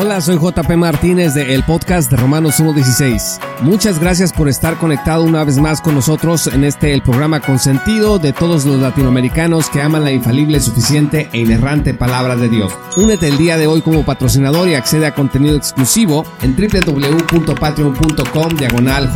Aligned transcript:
Hola, 0.00 0.20
soy 0.20 0.36
JP 0.36 0.76
Martínez 0.76 1.34
de 1.34 1.56
el 1.56 1.64
podcast 1.64 2.08
de 2.08 2.16
Romanos 2.16 2.60
1.16. 2.60 3.40
Muchas 3.62 3.98
gracias 3.98 4.32
por 4.32 4.48
estar 4.48 4.78
conectado 4.78 5.24
una 5.24 5.42
vez 5.42 5.58
más 5.58 5.80
con 5.80 5.96
nosotros 5.96 6.46
en 6.46 6.62
este 6.62 6.94
el 6.94 7.02
programa 7.02 7.40
consentido 7.40 8.20
de 8.20 8.32
todos 8.32 8.64
los 8.64 8.78
latinoamericanos 8.78 9.68
que 9.68 9.82
aman 9.82 10.04
la 10.04 10.12
infalible, 10.12 10.60
suficiente 10.60 11.28
e 11.32 11.40
inerrante 11.40 11.94
palabra 11.94 12.36
de 12.36 12.48
Dios. 12.48 12.72
Únete 12.96 13.26
el 13.26 13.38
día 13.38 13.58
de 13.58 13.66
hoy 13.66 13.82
como 13.82 14.04
patrocinador 14.04 14.68
y 14.68 14.76
accede 14.76 15.04
a 15.04 15.16
contenido 15.16 15.56
exclusivo 15.56 16.24
en 16.42 16.54
www.patreon.com 16.54 18.56
diagonal 18.56 19.12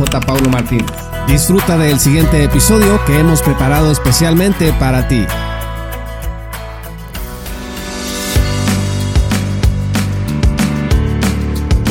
Martínez. 0.51 0.91
Disfruta 1.29 1.77
del 1.77 1.97
siguiente 1.97 2.43
episodio 2.43 2.99
que 3.05 3.17
hemos 3.17 3.41
preparado 3.41 3.89
especialmente 3.89 4.73
para 4.73 5.07
ti. 5.07 5.25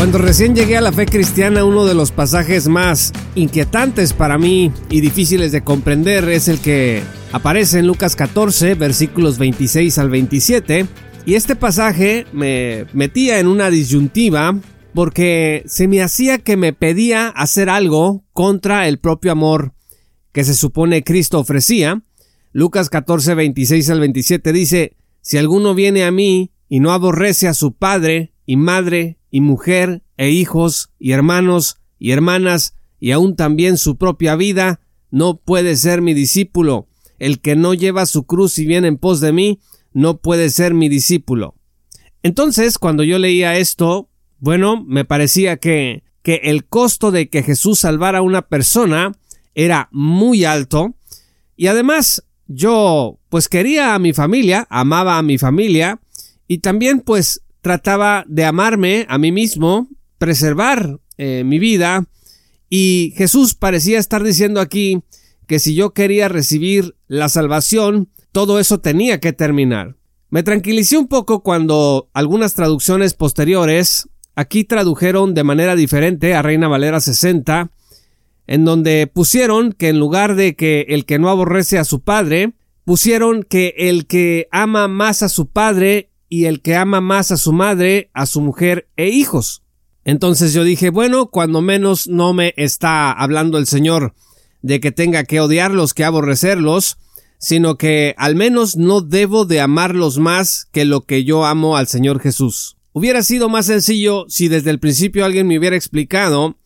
Cuando 0.02 0.18
recién 0.18 0.56
llegué 0.56 0.76
a 0.76 0.80
la 0.80 0.90
fe 0.90 1.06
cristiana, 1.06 1.64
uno 1.64 1.84
de 1.84 1.94
los 1.94 2.10
pasajes 2.10 2.66
más 2.66 3.12
inquietantes 3.36 4.12
para 4.12 4.36
mí 4.36 4.72
y 4.90 5.00
difíciles 5.00 5.52
de 5.52 5.62
comprender 5.62 6.28
es 6.28 6.48
el 6.48 6.58
que 6.58 7.04
aparece 7.30 7.78
en 7.78 7.86
Lucas 7.86 8.16
14, 8.16 8.74
versículos 8.74 9.38
26 9.38 9.98
al 9.98 10.10
27. 10.10 10.86
Y 11.24 11.34
este 11.34 11.54
pasaje 11.54 12.26
me 12.32 12.86
metía 12.92 13.38
en 13.38 13.46
una 13.46 13.70
disyuntiva 13.70 14.58
porque 14.92 15.62
se 15.66 15.86
me 15.86 16.02
hacía 16.02 16.38
que 16.38 16.56
me 16.56 16.72
pedía 16.72 17.28
hacer 17.28 17.70
algo 17.70 18.24
contra 18.32 18.88
el 18.88 18.98
propio 18.98 19.30
amor 19.30 19.72
que 20.32 20.42
se 20.42 20.54
supone 20.54 21.04
Cristo 21.04 21.38
ofrecía. 21.38 22.02
Lucas 22.50 22.90
14, 22.90 23.36
26 23.36 23.88
al 23.90 24.00
27 24.00 24.52
dice, 24.52 24.96
Si 25.20 25.38
alguno 25.38 25.76
viene 25.76 26.02
a 26.02 26.10
mí 26.10 26.50
y 26.68 26.80
no 26.80 26.90
aborrece 26.90 27.46
a 27.46 27.54
su 27.54 27.76
padre 27.76 28.32
y 28.46 28.56
madre 28.56 29.20
y 29.32 29.40
mujer, 29.40 30.02
e 30.18 30.30
hijos, 30.30 30.92
y 31.00 31.10
hermanos, 31.10 31.78
y 31.98 32.12
hermanas, 32.12 32.76
y 33.00 33.10
aun 33.10 33.34
también 33.34 33.78
su 33.78 33.96
propia 33.96 34.36
vida, 34.36 34.80
no 35.10 35.38
puede 35.38 35.74
ser 35.76 36.02
mi 36.02 36.14
discípulo. 36.14 36.86
El 37.18 37.40
que 37.40 37.56
no 37.56 37.74
lleva 37.74 38.06
su 38.06 38.24
cruz 38.24 38.58
y 38.58 38.66
viene 38.66 38.88
en 38.88 38.98
pos 38.98 39.20
de 39.20 39.32
mí, 39.32 39.58
no 39.92 40.18
puede 40.18 40.50
ser 40.50 40.74
mi 40.74 40.88
discípulo. 40.88 41.56
Entonces, 42.22 42.78
cuando 42.78 43.02
yo 43.02 43.18
leía 43.18 43.56
esto, 43.56 44.10
bueno, 44.38 44.84
me 44.84 45.04
parecía 45.04 45.56
que, 45.56 46.04
que 46.22 46.42
el 46.44 46.66
costo 46.66 47.10
de 47.10 47.30
que 47.30 47.42
Jesús 47.42 47.80
salvara 47.80 48.18
a 48.18 48.22
una 48.22 48.42
persona 48.42 49.12
era 49.54 49.88
muy 49.92 50.44
alto, 50.44 50.94
y 51.56 51.68
además 51.68 52.24
yo 52.48 53.18
pues 53.30 53.48
quería 53.48 53.94
a 53.94 53.98
mi 53.98 54.12
familia, 54.12 54.66
amaba 54.68 55.16
a 55.16 55.22
mi 55.22 55.38
familia, 55.38 56.00
y 56.46 56.58
también 56.58 57.00
pues 57.00 57.41
trataba 57.62 58.24
de 58.28 58.44
amarme 58.44 59.06
a 59.08 59.16
mí 59.16 59.32
mismo, 59.32 59.88
preservar 60.18 61.00
eh, 61.16 61.42
mi 61.44 61.58
vida, 61.58 62.04
y 62.68 63.14
Jesús 63.16 63.54
parecía 63.54 63.98
estar 63.98 64.22
diciendo 64.22 64.60
aquí 64.60 65.02
que 65.46 65.58
si 65.58 65.74
yo 65.74 65.92
quería 65.92 66.28
recibir 66.28 66.96
la 67.06 67.28
salvación, 67.28 68.10
todo 68.32 68.58
eso 68.58 68.80
tenía 68.80 69.20
que 69.20 69.32
terminar. 69.32 69.96
Me 70.30 70.42
tranquilicé 70.42 70.96
un 70.96 71.08
poco 71.08 71.42
cuando 71.42 72.08
algunas 72.14 72.54
traducciones 72.54 73.14
posteriores 73.14 74.08
aquí 74.34 74.64
tradujeron 74.64 75.34
de 75.34 75.44
manera 75.44 75.76
diferente 75.76 76.34
a 76.34 76.42
Reina 76.42 76.68
Valera 76.68 77.00
60, 77.00 77.70
en 78.46 78.64
donde 78.64 79.06
pusieron 79.06 79.72
que 79.72 79.90
en 79.90 79.98
lugar 79.98 80.34
de 80.34 80.56
que 80.56 80.86
el 80.88 81.04
que 81.04 81.18
no 81.18 81.28
aborrece 81.28 81.78
a 81.78 81.84
su 81.84 82.00
padre, 82.00 82.54
pusieron 82.84 83.42
que 83.42 83.74
el 83.76 84.06
que 84.06 84.48
ama 84.50 84.88
más 84.88 85.22
a 85.22 85.28
su 85.28 85.48
padre 85.48 86.11
y 86.32 86.46
el 86.46 86.62
que 86.62 86.76
ama 86.76 87.02
más 87.02 87.30
a 87.30 87.36
su 87.36 87.52
madre, 87.52 88.08
a 88.14 88.24
su 88.24 88.40
mujer 88.40 88.88
e 88.96 89.10
hijos. 89.10 89.62
Entonces 90.02 90.54
yo 90.54 90.64
dije, 90.64 90.88
bueno, 90.88 91.26
cuando 91.26 91.60
menos 91.60 92.08
no 92.08 92.32
me 92.32 92.54
está 92.56 93.12
hablando 93.12 93.58
el 93.58 93.66
Señor 93.66 94.14
de 94.62 94.80
que 94.80 94.92
tenga 94.92 95.24
que 95.24 95.40
odiarlos, 95.40 95.92
que 95.92 96.04
aborrecerlos, 96.04 96.96
sino 97.36 97.76
que 97.76 98.14
al 98.16 98.34
menos 98.34 98.78
no 98.78 99.02
debo 99.02 99.44
de 99.44 99.60
amarlos 99.60 100.18
más 100.18 100.64
que 100.72 100.86
lo 100.86 101.02
que 101.02 101.22
yo 101.24 101.44
amo 101.44 101.76
al 101.76 101.86
Señor 101.86 102.18
Jesús. 102.18 102.78
Hubiera 102.94 103.22
sido 103.22 103.50
más 103.50 103.66
sencillo 103.66 104.24
si 104.30 104.48
desde 104.48 104.70
el 104.70 104.80
principio 104.80 105.26
alguien 105.26 105.46
me 105.46 105.58
hubiera 105.58 105.76
explicado 105.76 106.56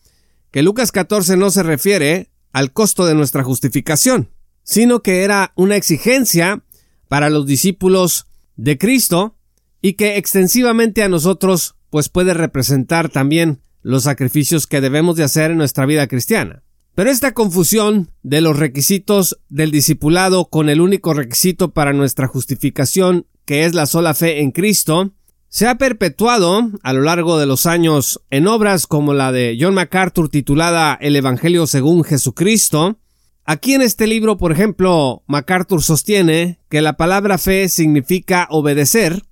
que 0.52 0.62
Lucas 0.62 0.92
14 0.92 1.36
no 1.36 1.50
se 1.50 1.64
refiere 1.64 2.30
al 2.52 2.72
costo 2.72 3.04
de 3.04 3.16
nuestra 3.16 3.42
justificación, 3.42 4.30
sino 4.62 5.02
que 5.02 5.24
era 5.24 5.52
una 5.56 5.74
exigencia 5.74 6.62
para 7.08 7.30
los 7.30 7.46
discípulos 7.46 8.26
de 8.54 8.78
Cristo 8.78 9.35
y 9.86 9.92
que 9.92 10.16
extensivamente 10.16 11.04
a 11.04 11.08
nosotros 11.08 11.76
pues 11.90 12.08
puede 12.08 12.34
representar 12.34 13.08
también 13.08 13.60
los 13.82 14.02
sacrificios 14.02 14.66
que 14.66 14.80
debemos 14.80 15.14
de 15.14 15.22
hacer 15.22 15.52
en 15.52 15.58
nuestra 15.58 15.86
vida 15.86 16.08
cristiana. 16.08 16.64
Pero 16.96 17.08
esta 17.08 17.34
confusión 17.34 18.10
de 18.24 18.40
los 18.40 18.58
requisitos 18.58 19.38
del 19.48 19.70
discipulado 19.70 20.46
con 20.46 20.68
el 20.70 20.80
único 20.80 21.14
requisito 21.14 21.72
para 21.72 21.92
nuestra 21.92 22.26
justificación, 22.26 23.28
que 23.44 23.64
es 23.64 23.74
la 23.74 23.86
sola 23.86 24.14
fe 24.14 24.40
en 24.40 24.50
Cristo, 24.50 25.12
se 25.46 25.68
ha 25.68 25.78
perpetuado 25.78 26.68
a 26.82 26.92
lo 26.92 27.02
largo 27.02 27.38
de 27.38 27.46
los 27.46 27.66
años 27.66 28.20
en 28.30 28.48
obras 28.48 28.88
como 28.88 29.14
la 29.14 29.30
de 29.30 29.56
John 29.60 29.74
MacArthur 29.74 30.28
titulada 30.30 30.98
El 31.00 31.14
Evangelio 31.14 31.68
según 31.68 32.02
Jesucristo. 32.02 32.98
Aquí 33.44 33.74
en 33.74 33.82
este 33.82 34.08
libro, 34.08 34.36
por 34.36 34.50
ejemplo, 34.50 35.22
MacArthur 35.28 35.80
sostiene 35.80 36.58
que 36.68 36.80
la 36.80 36.96
palabra 36.96 37.38
fe 37.38 37.68
significa 37.68 38.48
obedecer, 38.50 39.22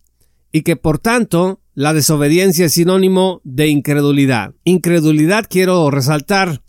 y 0.54 0.62
que 0.62 0.76
por 0.76 1.00
tanto 1.00 1.60
la 1.75 1.92
desobediencia 1.92 2.66
es 2.66 2.75
sinónimo 2.75 3.41
de 3.42 3.66
incredulidad. 3.66 4.54
Incredulidad 4.62 5.47
quiero 5.50 5.91
resaltar 5.91 6.62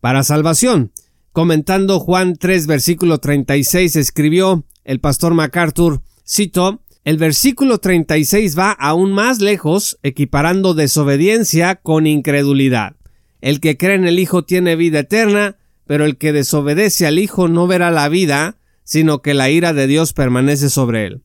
para 0.00 0.24
salvación. 0.24 0.90
Comentando 1.30 2.00
Juan 2.00 2.34
3 2.34 2.66
versículo 2.66 3.18
36 3.18 3.94
escribió 3.94 4.64
el 4.82 4.98
pastor 4.98 5.34
MacArthur, 5.34 6.02
cito, 6.28 6.82
el 7.04 7.18
versículo 7.18 7.78
36 7.78 8.58
va 8.58 8.72
aún 8.72 9.12
más 9.12 9.40
lejos, 9.40 10.00
equiparando 10.02 10.74
desobediencia 10.74 11.76
con 11.76 12.08
incredulidad. 12.08 12.96
El 13.40 13.60
que 13.60 13.76
cree 13.76 13.94
en 13.94 14.08
el 14.08 14.18
Hijo 14.18 14.42
tiene 14.42 14.74
vida 14.74 14.98
eterna, 14.98 15.56
pero 15.86 16.04
el 16.04 16.18
que 16.18 16.32
desobedece 16.32 17.06
al 17.06 17.20
Hijo 17.20 17.46
no 17.46 17.68
verá 17.68 17.92
la 17.92 18.08
vida, 18.08 18.56
sino 18.82 19.22
que 19.22 19.34
la 19.34 19.50
ira 19.50 19.72
de 19.72 19.86
Dios 19.86 20.14
permanece 20.14 20.68
sobre 20.68 21.06
él. 21.06 21.22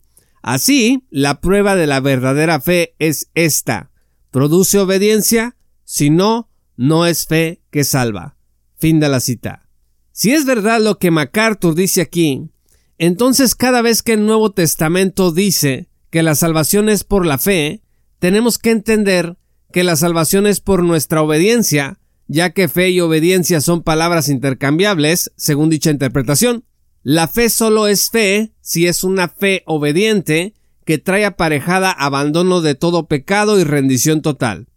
Así, 0.48 1.08
la 1.10 1.42
prueba 1.42 1.76
de 1.76 1.88
la 1.88 2.00
verdadera 2.02 2.62
fe 2.62 2.94
es 3.00 3.32
esta. 3.34 3.90
¿Produce 4.30 4.78
obediencia? 4.78 5.56
Si 5.86 6.12
no, 6.12 6.52
no 6.78 7.08
es 7.08 7.26
fe 7.26 7.64
que 7.72 7.84
salva. 7.84 8.38
Fin 8.78 9.00
de 9.00 9.10
la 9.10 9.22
cita. 9.22 9.68
Si 10.12 10.34
es 10.34 10.46
verdad 10.46 10.80
lo 10.82 11.00
que 11.00 11.10
MacArthur 11.10 11.74
dice 11.74 12.02
aquí, 12.02 12.52
entonces 13.00 13.56
cada 13.56 13.82
vez 13.82 14.04
que 14.04 14.14
el 14.14 14.28
Nuevo 14.28 14.52
Testamento 14.52 15.32
dice 15.32 15.90
que 16.12 16.22
la 16.22 16.36
salvación 16.36 16.90
es 16.90 17.04
por 17.04 17.26
la 17.26 17.40
fe, 17.40 17.82
tenemos 18.20 18.60
que 18.60 18.70
entender 18.70 19.38
que 19.74 19.84
la 19.84 19.96
salvación 19.96 20.46
es 20.46 20.62
por 20.62 20.84
nuestra 20.84 21.24
obediencia, 21.24 21.98
ya 22.28 22.52
que 22.52 22.68
fe 22.68 22.92
y 22.92 23.02
obediencia 23.02 23.62
son 23.62 23.82
palabras 23.82 24.30
intercambiables, 24.30 25.32
según 25.38 25.72
dicha 25.72 25.90
interpretación. 25.90 26.66
La 27.02 27.28
fe 27.28 27.50
solo 27.50 27.88
es 27.88 28.12
fe 28.12 28.55
si 28.66 28.88
es 28.88 29.04
una 29.04 29.28
fe 29.28 29.62
obediente 29.68 30.56
que 30.86 30.98
trae 30.98 31.24
aparejada 31.24 31.92
abandono 31.92 32.62
de 32.62 32.74
todo 32.74 33.06
pecado 33.06 33.60
y 33.60 33.64
rendición 33.64 34.24
total. 34.24 34.68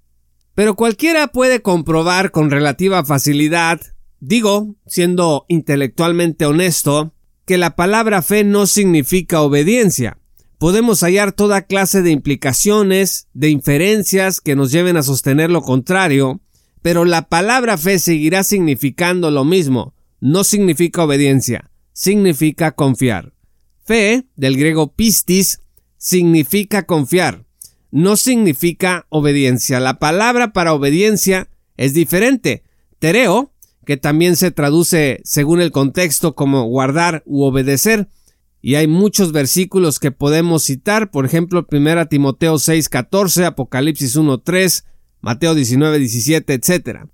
Pero 0.54 0.76
cualquiera 0.76 1.28
puede 1.28 1.62
comprobar 1.62 2.30
con 2.30 2.50
relativa 2.50 3.02
facilidad, 3.02 3.80
digo, 4.20 4.76
siendo 4.86 5.46
intelectualmente 5.48 6.44
honesto, 6.44 7.14
que 7.46 7.56
la 7.56 7.76
palabra 7.76 8.20
fe 8.20 8.44
no 8.44 8.66
significa 8.66 9.40
obediencia. 9.40 10.18
Podemos 10.58 11.00
hallar 11.00 11.32
toda 11.32 11.62
clase 11.62 12.02
de 12.02 12.10
implicaciones, 12.10 13.28
de 13.32 13.48
inferencias 13.48 14.42
que 14.42 14.54
nos 14.54 14.70
lleven 14.70 14.98
a 14.98 15.02
sostener 15.02 15.50
lo 15.50 15.62
contrario, 15.62 16.42
pero 16.82 17.06
la 17.06 17.28
palabra 17.28 17.78
fe 17.78 17.98
seguirá 17.98 18.44
significando 18.44 19.30
lo 19.30 19.46
mismo, 19.46 19.94
no 20.20 20.44
significa 20.44 21.04
obediencia 21.04 21.70
significa 21.98 22.70
confiar. 22.70 23.32
Fe, 23.88 24.26
del 24.36 24.58
griego 24.58 24.92
pistis, 24.92 25.62
significa 25.96 26.84
confiar, 26.84 27.46
no 27.90 28.18
significa 28.18 29.06
obediencia. 29.08 29.80
La 29.80 29.98
palabra 29.98 30.52
para 30.52 30.74
obediencia 30.74 31.48
es 31.78 31.94
diferente. 31.94 32.64
Tereo, 32.98 33.50
que 33.86 33.96
también 33.96 34.36
se 34.36 34.50
traduce 34.50 35.22
según 35.24 35.62
el 35.62 35.70
contexto 35.70 36.34
como 36.34 36.64
guardar 36.64 37.22
u 37.24 37.44
obedecer, 37.44 38.10
y 38.60 38.74
hay 38.74 38.88
muchos 38.88 39.32
versículos 39.32 39.98
que 39.98 40.10
podemos 40.10 40.64
citar, 40.64 41.10
por 41.10 41.24
ejemplo, 41.24 41.66
1 41.72 42.08
Timoteo 42.08 42.58
6, 42.58 42.90
14, 42.90 43.46
Apocalipsis 43.46 44.16
1, 44.16 44.40
3, 44.40 44.84
Mateo 45.22 45.54
19, 45.54 45.98
17, 45.98 46.52
etc. 46.52 47.06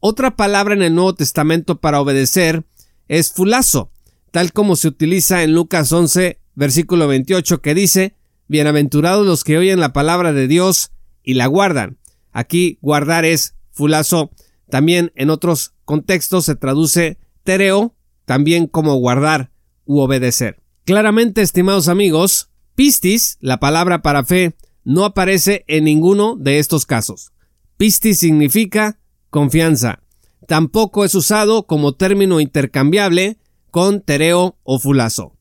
Otra 0.00 0.34
palabra 0.34 0.74
en 0.74 0.82
el 0.82 0.92
Nuevo 0.92 1.14
Testamento 1.14 1.80
para 1.80 2.00
obedecer 2.00 2.64
es 3.06 3.30
fulazo, 3.30 3.92
tal 4.36 4.52
como 4.52 4.76
se 4.76 4.88
utiliza 4.88 5.44
en 5.44 5.54
Lucas 5.54 5.90
11, 5.90 6.42
versículo 6.54 7.08
28, 7.08 7.62
que 7.62 7.74
dice, 7.74 8.16
Bienaventurados 8.48 9.26
los 9.26 9.44
que 9.44 9.56
oyen 9.56 9.80
la 9.80 9.94
palabra 9.94 10.34
de 10.34 10.46
Dios 10.46 10.92
y 11.22 11.32
la 11.32 11.46
guardan. 11.46 11.96
Aquí 12.32 12.76
guardar 12.82 13.24
es 13.24 13.54
fulazo. 13.70 14.30
También 14.68 15.10
en 15.16 15.30
otros 15.30 15.72
contextos 15.86 16.44
se 16.44 16.54
traduce 16.54 17.16
tereo, 17.44 17.94
también 18.26 18.66
como 18.66 18.96
guardar 18.96 19.52
u 19.86 20.00
obedecer. 20.00 20.60
Claramente, 20.84 21.40
estimados 21.40 21.88
amigos, 21.88 22.50
pistis, 22.74 23.38
la 23.40 23.58
palabra 23.58 24.02
para 24.02 24.22
fe, 24.22 24.54
no 24.84 25.06
aparece 25.06 25.64
en 25.66 25.84
ninguno 25.84 26.36
de 26.36 26.58
estos 26.58 26.84
casos. 26.84 27.32
Pistis 27.78 28.18
significa 28.18 28.98
confianza. 29.30 30.02
Tampoco 30.46 31.06
es 31.06 31.14
usado 31.14 31.66
como 31.66 31.94
término 31.94 32.38
intercambiable 32.38 33.38
con 33.76 34.00
tereo 34.00 34.56
o 34.62 34.78
fulazo. 34.78 35.36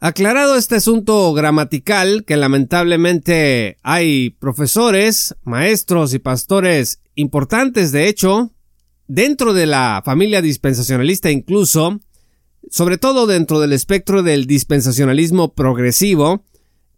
Aclarado 0.00 0.56
este 0.56 0.74
asunto 0.74 1.32
gramatical, 1.32 2.24
que 2.24 2.36
lamentablemente 2.36 3.76
hay 3.84 4.30
profesores, 4.30 5.36
maestros 5.44 6.12
y 6.12 6.18
pastores 6.18 7.00
importantes, 7.14 7.92
de 7.92 8.08
hecho, 8.08 8.52
dentro 9.06 9.54
de 9.54 9.66
la 9.66 10.02
familia 10.04 10.42
dispensacionalista 10.42 11.30
incluso, 11.30 12.00
sobre 12.68 12.98
todo 12.98 13.28
dentro 13.28 13.60
del 13.60 13.72
espectro 13.72 14.24
del 14.24 14.48
dispensacionalismo 14.48 15.54
progresivo, 15.54 16.44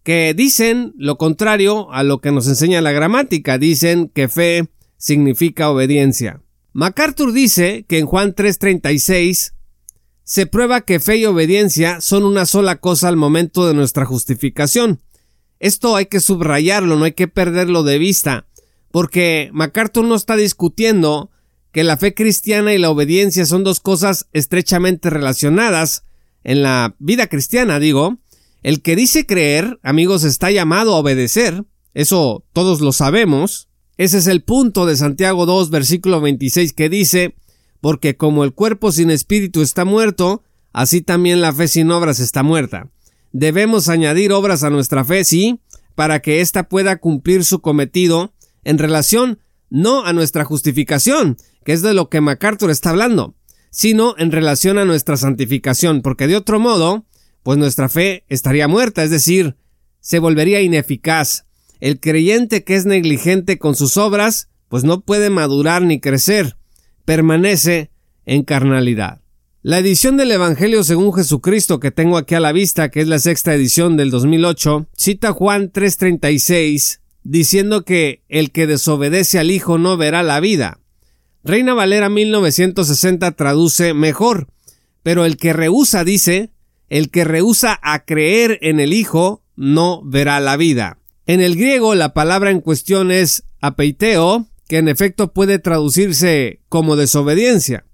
que 0.03 0.33
dicen 0.33 0.94
lo 0.97 1.19
contrario 1.19 1.93
a 1.93 2.05
lo 2.05 2.23
que 2.23 2.33
nos 2.33 2.49
enseña 2.49 2.81
la 2.81 2.93
gramática, 2.93 3.59
dicen 3.59 4.09
que 4.09 4.29
fe 4.29 4.71
significa 4.97 5.69
obediencia. 5.69 6.41
MacArthur 6.73 7.33
dice 7.35 7.85
que 7.87 7.99
en 7.99 8.06
Juan 8.06 8.35
3:36 8.35 9.53
se 10.31 10.47
prueba 10.47 10.82
que 10.82 11.00
fe 11.00 11.17
y 11.17 11.27
obediencia 11.27 12.00
son 12.00 12.25
una 12.25 12.47
sola 12.47 12.77
cosa 12.77 13.09
al 13.09 13.17
momento 13.17 13.67
de 13.67 13.75
nuestra 13.75 14.06
justificación. 14.06 15.00
Esto 15.59 15.97
hay 15.97 16.06
que 16.06 16.21
subrayarlo, 16.21 16.94
no 16.94 17.05
hay 17.05 17.15
que 17.15 17.27
perderlo 17.27 17.82
de 17.82 17.99
vista, 17.99 18.47
porque 18.93 19.50
MacArthur 19.53 20.05
no 20.05 20.15
está 20.15 20.37
discutiendo 20.37 21.32
que 21.73 21.82
la 21.82 21.97
fe 21.97 22.15
cristiana 22.15 22.73
y 22.73 22.79
la 22.79 22.91
obediencia 22.91 23.44
son 23.44 23.65
dos 23.65 23.81
cosas 23.81 24.29
estrechamente 24.32 25.11
relacionadas 25.11 26.05
en 26.44 26.62
la 26.62 26.94
vida 27.00 27.26
cristiana, 27.26 27.81
digo, 27.81 28.21
el 28.62 28.83
que 28.83 28.94
dice 28.94 29.26
creer, 29.26 29.81
amigos, 29.83 30.23
está 30.23 30.53
llamado 30.53 30.94
a 30.94 30.99
obedecer. 30.99 31.65
Eso 31.93 32.47
todos 32.53 32.81
lo 32.81 32.93
sabemos. 32.93 33.69
Ese 33.97 34.19
es 34.19 34.29
el 34.29 34.44
punto 34.44 34.87
de 34.87 34.97
Santiago 34.97 35.44
2, 35.44 35.71
versículo 35.71 36.21
26 36.21 36.73
que 36.73 36.88
dice, 36.88 37.35
porque 37.81 38.17
como 38.17 38.44
el 38.44 38.53
cuerpo 38.53 38.93
sin 38.93 39.11
espíritu 39.11 39.62
está 39.62 39.85
muerto, 39.85 40.43
así 40.73 41.00
también 41.00 41.41
la 41.41 41.53
fe 41.53 41.69
sin 41.69 41.91
obras 41.91 42.21
está 42.21 42.43
muerta. 42.43 42.91
Debemos 43.32 43.88
añadir 43.88 44.32
obras 44.32 44.62
a 44.65 44.71
nuestra 44.71 45.05
fe, 45.05 45.25
sí, 45.25 45.61
para 45.94 46.21
que 46.21 46.41
ésta 46.41 46.69
pueda 46.69 46.97
cumplir 46.97 47.44
su 47.44 47.61
cometido 47.61 48.32
en 48.65 48.79
relación 48.79 49.38
no 49.71 50.05
a 50.05 50.12
nuestra 50.12 50.44
justificación, 50.44 51.37
que 51.65 51.73
es 51.73 51.82
de 51.82 51.94
lo 51.94 52.09
que 52.09 52.21
MacArthur 52.21 52.71
está 52.71 52.91
hablando, 52.91 53.35
sino 53.71 54.15
en 54.19 54.33
relación 54.33 54.79
a 54.79 54.85
nuestra 54.85 55.17
santificación, 55.17 56.03
porque 56.03 56.26
de 56.26 56.37
otro 56.37 56.59
modo, 56.59 57.06
pues 57.43 57.56
nuestra 57.56 57.88
fe 57.88 58.25
estaría 58.29 58.69
muerta, 58.69 59.05
es 59.05 59.11
decir, 59.11 59.56
se 60.00 60.19
volvería 60.19 60.61
ineficaz. 60.61 61.47
El 61.79 62.00
creyente 62.00 62.65
que 62.65 62.75
es 62.75 62.85
negligente 62.85 63.59
con 63.59 63.75
sus 63.75 63.97
obras, 63.97 64.49
pues 64.69 64.85
no 64.85 65.00
puede 65.00 65.31
madurar 65.31 65.83
ni 65.83 66.00
crecer, 66.00 66.56
permanece 67.11 67.91
en 68.25 68.45
carnalidad. 68.45 69.21
La 69.62 69.81
edición 69.81 70.17
del 70.17 70.31
Evangelio 70.31 70.85
según 70.85 71.12
Jesucristo 71.12 71.81
que 71.81 71.91
tengo 71.91 72.17
aquí 72.17 72.37
a 72.37 72.41
la 72.41 72.53
vista, 72.53 72.89
que 72.93 73.01
es 73.01 73.09
la 73.09 73.19
sexta 73.19 73.53
edición 73.53 73.97
del 73.97 74.12
2008, 74.12 74.87
cita 74.97 75.33
Juan 75.33 75.73
3:36 75.73 77.01
diciendo 77.25 77.85
que 77.85 78.23
el 78.29 78.53
que 78.53 78.69
desobedece 78.69 79.41
al 79.41 79.51
Hijo 79.51 79.77
no 79.77 79.97
verá 79.97 80.23
la 80.23 80.39
vida. 80.39 80.79
Reina 81.43 81.75
Valera 81.75 82.09
1960 82.09 83.33
traduce 83.33 83.93
mejor, 83.93 84.47
pero 85.03 85.25
el 85.25 85.37
que 85.37 85.53
rehúsa 85.53 86.05
dice 86.05 86.53
el 86.91 87.11
que 87.11 87.25
rehúsa 87.25 87.77
a 87.83 88.05
creer 88.05 88.57
en 88.62 88.79
el 88.79 88.93
Hijo 88.93 89.43
no 89.57 90.01
verá 90.05 90.39
la 90.39 90.57
vida. 90.57 90.99
En 91.27 91.41
el 91.41 91.57
griego 91.57 91.97
la 91.97 92.15
palabra 92.15 92.53
en 92.53 92.61
cuestión 92.61 93.11
es 93.11 93.43
apeiteo, 93.61 94.47
que 94.71 94.79
en 94.79 94.87
efecto 94.87 95.33
puede 95.33 95.59
traducirse 95.59 96.61
como 96.69 96.95
desobediencia. 96.95 97.87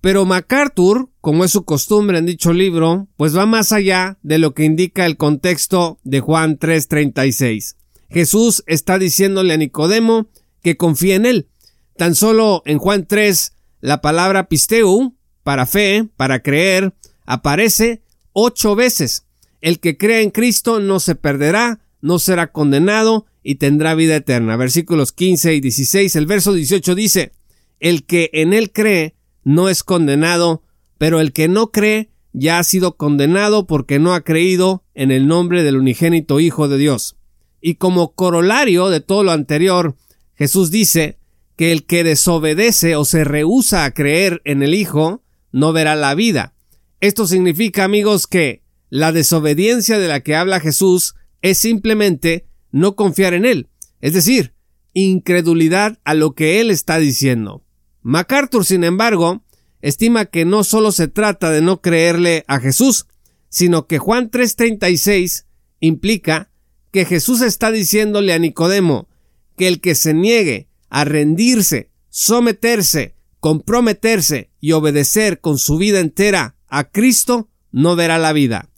Pero 0.00 0.24
MacArthur, 0.24 1.10
como 1.20 1.44
es 1.44 1.52
su 1.52 1.64
costumbre 1.64 2.18
en 2.18 2.26
dicho 2.26 2.52
libro, 2.52 3.06
pues 3.16 3.36
va 3.36 3.46
más 3.46 3.70
allá 3.70 4.18
de 4.24 4.38
lo 4.38 4.52
que 4.52 4.64
indica 4.64 5.06
el 5.06 5.16
contexto 5.16 6.00
de 6.02 6.18
Juan 6.18 6.58
3:36. 6.58 7.76
Jesús 8.10 8.64
está 8.66 8.98
diciéndole 8.98 9.54
a 9.54 9.58
Nicodemo 9.58 10.28
que 10.60 10.76
confíe 10.76 11.14
en 11.14 11.24
él. 11.24 11.50
Tan 11.96 12.16
solo 12.16 12.62
en 12.66 12.78
Juan 12.78 13.06
3 13.06 13.52
la 13.80 14.00
palabra 14.00 14.48
pisteu, 14.48 15.14
para 15.44 15.66
fe, 15.66 16.08
para 16.16 16.42
creer, 16.42 16.94
aparece 17.26 18.02
ocho 18.32 18.74
veces. 18.74 19.24
El 19.60 19.78
que 19.78 19.96
cree 19.96 20.22
en 20.22 20.30
Cristo 20.30 20.80
no 20.80 20.98
se 20.98 21.14
perderá, 21.14 21.78
no 22.00 22.18
será 22.18 22.50
condenado 22.50 23.26
y 23.48 23.54
tendrá 23.54 23.94
vida 23.94 24.14
eterna. 24.14 24.58
Versículos 24.58 25.12
15 25.12 25.54
y 25.54 25.60
16. 25.62 26.16
El 26.16 26.26
verso 26.26 26.52
18 26.52 26.94
dice, 26.94 27.32
el 27.80 28.04
que 28.04 28.28
en 28.34 28.52
él 28.52 28.72
cree 28.72 29.14
no 29.42 29.70
es 29.70 29.82
condenado, 29.82 30.64
pero 30.98 31.18
el 31.18 31.32
que 31.32 31.48
no 31.48 31.70
cree 31.70 32.10
ya 32.34 32.58
ha 32.58 32.62
sido 32.62 32.98
condenado 32.98 33.66
porque 33.66 33.98
no 33.98 34.12
ha 34.12 34.20
creído 34.20 34.84
en 34.92 35.10
el 35.10 35.26
nombre 35.26 35.62
del 35.62 35.78
unigénito 35.78 36.40
Hijo 36.40 36.68
de 36.68 36.76
Dios. 36.76 37.16
Y 37.62 37.76
como 37.76 38.12
corolario 38.12 38.90
de 38.90 39.00
todo 39.00 39.24
lo 39.24 39.32
anterior, 39.32 39.96
Jesús 40.34 40.70
dice 40.70 41.18
que 41.56 41.72
el 41.72 41.86
que 41.86 42.04
desobedece 42.04 42.96
o 42.96 43.06
se 43.06 43.24
rehúsa 43.24 43.86
a 43.86 43.94
creer 43.94 44.42
en 44.44 44.62
el 44.62 44.74
Hijo 44.74 45.22
no 45.52 45.72
verá 45.72 45.96
la 45.96 46.14
vida, 46.14 46.52
esto 47.00 47.26
significa, 47.26 47.84
amigos, 47.84 48.26
que 48.26 48.62
la 48.90 49.10
desobediencia 49.10 49.98
de 49.98 50.08
la 50.08 50.20
que 50.20 50.36
habla 50.36 50.60
Jesús 50.60 51.14
es 51.40 51.56
simplemente 51.56 52.47
no 52.70 52.96
confiar 52.96 53.34
en 53.34 53.44
Él, 53.44 53.68
es 54.00 54.12
decir, 54.12 54.54
incredulidad 54.92 55.98
a 56.04 56.14
lo 56.14 56.34
que 56.34 56.60
Él 56.60 56.70
está 56.70 56.98
diciendo. 56.98 57.64
MacArthur, 58.02 58.64
sin 58.64 58.84
embargo, 58.84 59.42
estima 59.80 60.26
que 60.26 60.44
no 60.44 60.64
solo 60.64 60.92
se 60.92 61.08
trata 61.08 61.50
de 61.50 61.60
no 61.60 61.80
creerle 61.80 62.44
a 62.48 62.60
Jesús, 62.60 63.06
sino 63.48 63.86
que 63.86 63.98
Juan 63.98 64.30
3:36 64.30 65.46
implica 65.80 66.50
que 66.90 67.04
Jesús 67.04 67.42
está 67.42 67.70
diciéndole 67.70 68.32
a 68.32 68.38
Nicodemo 68.38 69.08
que 69.56 69.68
el 69.68 69.80
que 69.80 69.94
se 69.94 70.14
niegue 70.14 70.68
a 70.88 71.04
rendirse, 71.04 71.90
someterse, 72.08 73.14
comprometerse 73.40 74.50
y 74.60 74.72
obedecer 74.72 75.40
con 75.40 75.58
su 75.58 75.76
vida 75.76 76.00
entera 76.00 76.56
a 76.68 76.90
Cristo 76.90 77.48
no 77.70 77.96
verá 77.96 78.18
la 78.18 78.32
vida. 78.32 78.70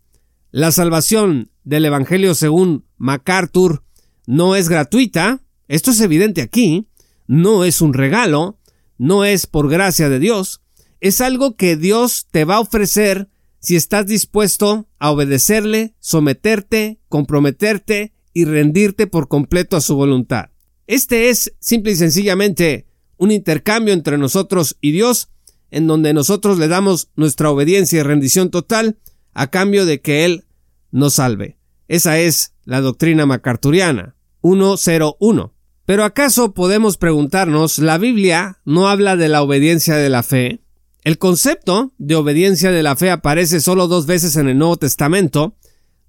La 0.50 0.72
salvación 0.72 1.50
del 1.64 1.84
Evangelio 1.84 2.34
según 2.34 2.84
MacArthur 3.00 3.82
no 4.26 4.54
es 4.54 4.68
gratuita, 4.68 5.42
esto 5.68 5.90
es 5.90 6.00
evidente 6.00 6.42
aquí, 6.42 6.86
no 7.26 7.64
es 7.64 7.80
un 7.80 7.94
regalo, 7.94 8.58
no 8.98 9.24
es 9.24 9.46
por 9.46 9.68
gracia 9.68 10.08
de 10.08 10.18
Dios, 10.18 10.60
es 11.00 11.20
algo 11.20 11.56
que 11.56 11.76
Dios 11.76 12.26
te 12.30 12.44
va 12.44 12.56
a 12.56 12.60
ofrecer 12.60 13.28
si 13.58 13.74
estás 13.74 14.06
dispuesto 14.06 14.86
a 14.98 15.10
obedecerle, 15.10 15.94
someterte, 15.98 17.00
comprometerte 17.08 18.12
y 18.34 18.44
rendirte 18.44 19.06
por 19.06 19.28
completo 19.28 19.76
a 19.76 19.80
su 19.80 19.96
voluntad. 19.96 20.50
Este 20.86 21.30
es 21.30 21.54
simple 21.58 21.92
y 21.92 21.96
sencillamente 21.96 22.86
un 23.16 23.30
intercambio 23.30 23.94
entre 23.94 24.18
nosotros 24.18 24.76
y 24.80 24.92
Dios 24.92 25.30
en 25.70 25.86
donde 25.86 26.12
nosotros 26.12 26.58
le 26.58 26.68
damos 26.68 27.08
nuestra 27.16 27.50
obediencia 27.50 28.00
y 28.00 28.02
rendición 28.02 28.50
total 28.50 28.98
a 29.32 29.50
cambio 29.50 29.86
de 29.86 30.00
que 30.00 30.24
Él 30.24 30.44
nos 30.90 31.14
salve. 31.14 31.59
Esa 31.90 32.20
es 32.20 32.52
la 32.64 32.80
doctrina 32.80 33.26
macarturiana 33.26 34.14
101. 34.42 35.52
Pero 35.84 36.04
¿acaso 36.04 36.54
podemos 36.54 36.96
preguntarnos, 36.96 37.80
la 37.80 37.98
Biblia 37.98 38.60
no 38.64 38.88
habla 38.88 39.16
de 39.16 39.28
la 39.28 39.42
obediencia 39.42 39.96
de 39.96 40.08
la 40.08 40.22
fe? 40.22 40.60
El 41.02 41.18
concepto 41.18 41.92
de 41.98 42.14
obediencia 42.14 42.70
de 42.70 42.84
la 42.84 42.94
fe 42.94 43.10
aparece 43.10 43.60
solo 43.60 43.88
dos 43.88 44.06
veces 44.06 44.36
en 44.36 44.48
el 44.48 44.56
Nuevo 44.56 44.76
Testamento, 44.76 45.56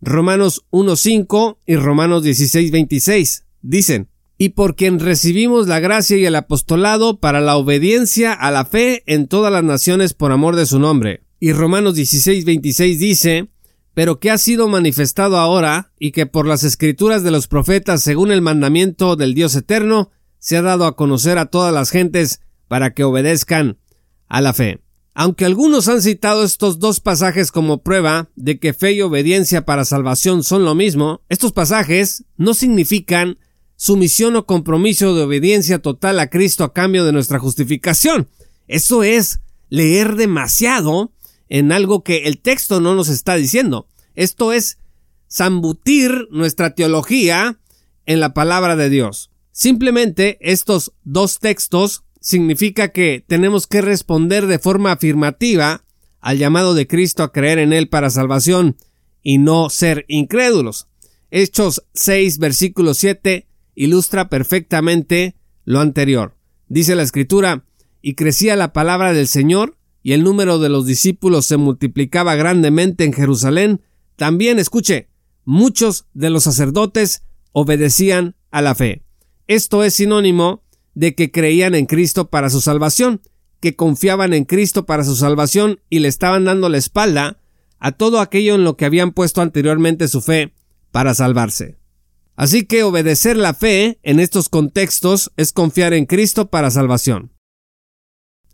Romanos 0.01 0.67
1.5 0.69 1.57
y 1.65 1.77
Romanos 1.77 2.23
16.26. 2.23 3.45
Dicen, 3.63 4.07
y 4.37 4.49
por 4.49 4.75
quien 4.75 4.99
recibimos 4.99 5.67
la 5.67 5.79
gracia 5.79 6.15
y 6.15 6.25
el 6.25 6.35
apostolado 6.35 7.19
para 7.19 7.41
la 7.41 7.57
obediencia 7.57 8.33
a 8.33 8.51
la 8.51 8.65
fe 8.65 9.01
en 9.07 9.27
todas 9.27 9.51
las 9.51 9.63
naciones 9.63 10.13
por 10.13 10.31
amor 10.31 10.55
de 10.55 10.67
su 10.67 10.77
nombre. 10.77 11.23
Y 11.39 11.53
Romanos 11.53 11.95
16, 11.95 12.45
26 12.45 12.99
dice, 12.99 13.49
pero 13.93 14.19
que 14.19 14.31
ha 14.31 14.37
sido 14.37 14.67
manifestado 14.67 15.37
ahora 15.37 15.91
y 15.99 16.11
que 16.11 16.25
por 16.25 16.47
las 16.47 16.63
escrituras 16.63 17.23
de 17.23 17.31
los 17.31 17.47
profetas 17.47 18.01
según 18.01 18.31
el 18.31 18.41
mandamiento 18.41 19.15
del 19.15 19.33
Dios 19.33 19.55
eterno 19.55 20.11
se 20.39 20.57
ha 20.57 20.61
dado 20.61 20.85
a 20.85 20.95
conocer 20.95 21.37
a 21.37 21.47
todas 21.47 21.73
las 21.73 21.91
gentes 21.91 22.41
para 22.67 22.93
que 22.93 23.03
obedezcan 23.03 23.77
a 24.27 24.41
la 24.41 24.53
fe. 24.53 24.81
Aunque 25.13 25.43
algunos 25.43 25.89
han 25.89 26.01
citado 26.01 26.43
estos 26.43 26.79
dos 26.79 27.01
pasajes 27.01 27.51
como 27.51 27.83
prueba 27.83 28.29
de 28.35 28.59
que 28.59 28.73
fe 28.73 28.93
y 28.93 29.01
obediencia 29.01 29.65
para 29.65 29.83
salvación 29.83 30.43
son 30.43 30.63
lo 30.63 30.73
mismo, 30.73 31.21
estos 31.27 31.51
pasajes 31.51 32.23
no 32.37 32.53
significan 32.53 33.37
sumisión 33.75 34.37
o 34.37 34.45
compromiso 34.45 35.13
de 35.13 35.23
obediencia 35.23 35.79
total 35.79 36.19
a 36.19 36.29
Cristo 36.29 36.63
a 36.63 36.71
cambio 36.71 37.03
de 37.03 37.11
nuestra 37.11 37.39
justificación. 37.39 38.29
Eso 38.67 39.03
es 39.03 39.41
leer 39.69 40.15
demasiado 40.15 41.11
en 41.51 41.73
algo 41.73 42.01
que 42.01 42.27
el 42.27 42.39
texto 42.39 42.79
no 42.79 42.95
nos 42.95 43.09
está 43.09 43.35
diciendo. 43.35 43.89
Esto 44.15 44.53
es 44.53 44.79
zambutir 45.29 46.29
nuestra 46.31 46.75
teología 46.75 47.59
en 48.05 48.21
la 48.21 48.33
palabra 48.33 48.77
de 48.77 48.89
Dios. 48.89 49.31
Simplemente 49.51 50.37
estos 50.39 50.93
dos 51.03 51.39
textos 51.39 52.05
significa 52.21 52.93
que 52.93 53.25
tenemos 53.27 53.67
que 53.67 53.81
responder 53.81 54.47
de 54.47 54.59
forma 54.59 54.93
afirmativa 54.93 55.83
al 56.21 56.37
llamado 56.37 56.73
de 56.73 56.87
Cristo 56.87 57.21
a 57.21 57.33
creer 57.33 57.59
en 57.59 57.73
Él 57.73 57.89
para 57.89 58.09
salvación 58.09 58.77
y 59.21 59.37
no 59.37 59.69
ser 59.69 60.05
incrédulos. 60.07 60.87
Hechos 61.31 61.83
6 61.95 62.37
versículo 62.37 62.93
7 62.93 63.45
ilustra 63.75 64.29
perfectamente 64.29 65.35
lo 65.65 65.81
anterior. 65.81 66.37
Dice 66.69 66.95
la 66.95 67.03
escritura, 67.03 67.65
y 68.01 68.15
crecía 68.15 68.55
la 68.55 68.71
palabra 68.71 69.11
del 69.11 69.27
Señor, 69.27 69.77
y 70.03 70.13
el 70.13 70.23
número 70.23 70.59
de 70.59 70.69
los 70.69 70.85
discípulos 70.85 71.45
se 71.45 71.57
multiplicaba 71.57 72.35
grandemente 72.35 73.03
en 73.03 73.13
Jerusalén. 73.13 73.81
También, 74.15 74.59
escuche, 74.59 75.09
muchos 75.45 76.05
de 76.13 76.29
los 76.29 76.43
sacerdotes 76.43 77.23
obedecían 77.51 78.35
a 78.49 78.61
la 78.61 78.75
fe. 78.75 79.03
Esto 79.47 79.83
es 79.83 79.95
sinónimo 79.95 80.63
de 80.93 81.15
que 81.15 81.31
creían 81.31 81.75
en 81.75 81.85
Cristo 81.85 82.29
para 82.29 82.49
su 82.49 82.61
salvación, 82.61 83.21
que 83.59 83.75
confiaban 83.75 84.33
en 84.33 84.45
Cristo 84.45 84.85
para 84.85 85.03
su 85.03 85.15
salvación 85.15 85.79
y 85.89 85.99
le 85.99 86.07
estaban 86.07 86.45
dando 86.45 86.67
la 86.69 86.77
espalda 86.77 87.37
a 87.79 87.91
todo 87.91 88.19
aquello 88.19 88.55
en 88.55 88.63
lo 88.63 88.77
que 88.77 88.85
habían 88.85 89.11
puesto 89.11 89.41
anteriormente 89.41 90.07
su 90.07 90.21
fe 90.21 90.53
para 90.91 91.13
salvarse. 91.13 91.77
Así 92.35 92.65
que 92.65 92.83
obedecer 92.83 93.37
la 93.37 93.53
fe 93.53 93.99
en 94.03 94.19
estos 94.19 94.49
contextos 94.49 95.31
es 95.37 95.51
confiar 95.51 95.93
en 95.93 96.05
Cristo 96.05 96.49
para 96.49 96.71
salvación. 96.71 97.31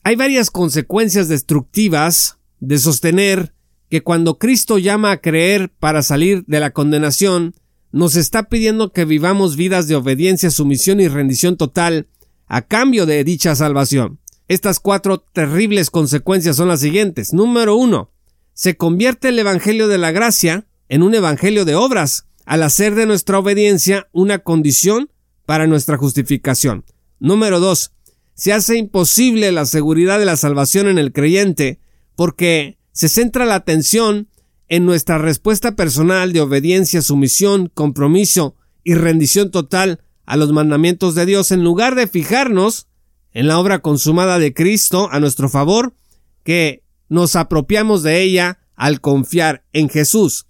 Hay 0.08 0.16
varias 0.16 0.52
consecuencias 0.52 1.28
destructivas 1.28 2.38
de 2.62 2.78
sostener 2.78 3.54
que 3.90 4.04
cuando 4.04 4.38
Cristo 4.38 4.78
llama 4.78 5.12
a 5.12 5.18
creer 5.18 5.68
para 5.68 6.02
salir 6.02 6.46
de 6.48 6.62
la 6.62 6.72
condenación, 6.72 7.56
nos 7.92 8.16
está 8.16 8.44
pidiendo 8.44 8.94
que 8.94 9.04
vivamos 9.04 9.58
vidas 9.58 9.90
de 9.90 9.98
obediencia, 9.98 10.50
sumisión 10.50 11.02
y 11.02 11.10
rendición 11.10 11.58
total 11.58 12.08
a 12.46 12.62
cambio 12.62 13.06
de 13.06 13.22
dicha 13.26 13.54
salvación. 13.54 14.22
Estas 14.48 14.80
cuatro 14.80 15.20
terribles 15.20 15.90
consecuencias 15.90 16.56
son 16.56 16.70
las 16.70 16.80
siguientes. 16.80 17.34
Número 17.34 17.76
uno, 17.76 18.10
se 18.54 18.78
convierte 18.78 19.28
el 19.28 19.40
Evangelio 19.40 19.90
de 19.90 19.98
la 19.98 20.14
Gracia 20.14 20.68
en 20.88 21.04
un 21.04 21.16
Evangelio 21.16 21.66
de 21.66 21.76
obras, 21.76 22.28
al 22.46 22.64
hacer 22.64 22.96
de 22.96 23.08
nuestra 23.08 23.40
obediencia 23.40 24.08
una 24.14 24.40
condición 24.40 25.10
para 25.46 25.68
nuestra 25.68 25.98
justificación. 25.98 26.86
Número 27.20 27.60
dos, 27.60 27.92
se 28.38 28.54
hace 28.54 28.78
imposible 28.78 29.52
la 29.52 29.66
seguridad 29.66 30.20
de 30.20 30.26
la 30.26 30.38
salvación 30.38 30.88
en 30.88 31.00
el 31.00 31.12
creyente, 31.12 31.80
porque 32.16 32.78
se 32.92 33.10
centra 33.10 33.46
la 33.46 33.56
atención 33.56 34.30
en 34.70 34.86
nuestra 34.86 35.18
respuesta 35.18 35.76
personal 35.76 36.34
de 36.34 36.42
obediencia, 36.42 37.02
sumisión, 37.02 37.72
compromiso 37.74 38.56
y 38.84 38.94
rendición 38.94 39.50
total 39.50 40.02
a 40.28 40.38
los 40.38 40.54
mandamientos 40.54 41.16
de 41.16 41.26
Dios 41.26 41.52
en 41.52 41.64
lugar 41.64 41.96
de 41.96 42.06
fijarnos 42.06 42.88
en 43.34 43.48
la 43.48 43.58
obra 43.58 43.80
consumada 43.80 44.38
de 44.38 44.54
Cristo 44.54 45.10
a 45.12 45.20
nuestro 45.20 45.50
favor, 45.50 45.96
que 46.44 46.84
nos 47.10 47.36
apropiamos 47.36 48.04
de 48.04 48.22
ella 48.22 48.60
al 48.76 49.02
confiar 49.02 49.66
en 49.74 49.90
Jesús. 49.90 50.46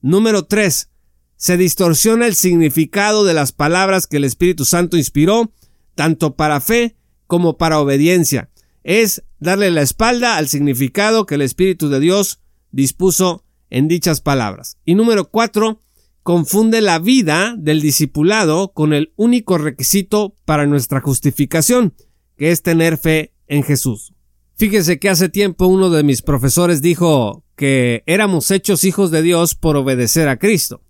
Número 0.00 0.46
3. 0.46 0.88
Se 1.36 1.56
distorsiona 1.58 2.26
el 2.26 2.34
significado 2.34 3.24
de 3.24 3.34
las 3.34 3.52
palabras 3.52 4.06
que 4.06 4.16
el 4.16 4.24
Espíritu 4.24 4.64
Santo 4.64 4.96
inspiró, 4.96 5.52
tanto 5.94 6.34
para 6.34 6.62
fe 6.62 6.96
como 7.26 7.56
para 7.56 7.80
obediencia. 7.80 8.50
Es 8.84 9.24
darle 9.38 9.70
la 9.70 9.82
espalda 9.82 10.36
al 10.36 10.48
significado 10.48 11.26
que 11.26 11.36
el 11.36 11.42
Espíritu 11.42 11.88
de 11.88 12.00
Dios 12.00 12.40
dispuso 12.70 13.44
en 13.70 13.88
dichas 13.88 14.20
palabras. 14.20 14.78
Y 14.84 14.94
número 14.94 15.30
4 15.30 15.82
confunde 16.22 16.80
la 16.80 16.98
vida 16.98 17.54
del 17.56 17.80
discipulado 17.80 18.72
con 18.72 18.92
el 18.92 19.12
único 19.16 19.58
requisito 19.58 20.34
para 20.44 20.66
nuestra 20.66 21.00
justificación, 21.00 21.94
que 22.36 22.50
es 22.50 22.62
tener 22.62 22.98
fe 22.98 23.32
en 23.46 23.62
Jesús. 23.62 24.12
Fíjese 24.56 24.98
que 24.98 25.08
hace 25.08 25.28
tiempo 25.28 25.66
uno 25.66 25.90
de 25.90 26.02
mis 26.02 26.22
profesores 26.22 26.82
dijo 26.82 27.44
que 27.56 28.02
éramos 28.06 28.50
hechos 28.50 28.84
hijos 28.84 29.10
de 29.10 29.22
Dios 29.22 29.54
por 29.54 29.76
obedecer 29.76 30.28
a 30.28 30.38
Cristo. 30.38 30.82